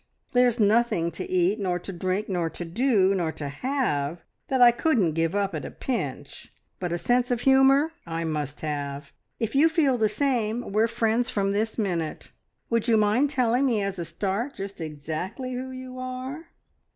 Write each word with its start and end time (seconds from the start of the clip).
There's 0.31 0.59
nothing 0.59 1.11
to 1.11 1.29
eat, 1.29 1.59
nor 1.59 1.77
to 1.77 1.93
drink, 1.93 2.27
nor 2.27 2.49
to 2.49 2.65
do, 2.65 3.13
nor 3.13 3.31
to 3.33 3.49
have 3.49 4.23
that 4.47 4.59
I 4.59 4.71
couldn't 4.71 5.11
give 5.11 5.35
up 5.35 5.53
at 5.53 5.63
a 5.63 5.69
pinch, 5.69 6.51
but 6.79 6.91
a 6.91 6.97
sense 6.97 7.29
of 7.29 7.41
humour 7.41 7.91
I 8.07 8.23
must 8.23 8.61
have! 8.61 9.11
If 9.39 9.53
you 9.53 9.69
feel 9.69 9.99
the 9.99 10.09
same, 10.09 10.71
we're 10.71 10.87
friends 10.87 11.29
from 11.29 11.51
this 11.51 11.77
minute.... 11.77 12.31
Would 12.71 12.87
you 12.87 12.97
mind 12.97 13.29
telling 13.29 13.67
me 13.67 13.83
as 13.83 13.99
a 13.99 14.05
start 14.05 14.55
just 14.55 14.81
exactly 14.81 15.53
who 15.53 15.69
you 15.69 15.99
are?" 15.99 16.47